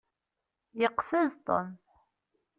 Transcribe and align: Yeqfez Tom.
Yeqfez 0.81 1.33
Tom. 1.45 1.67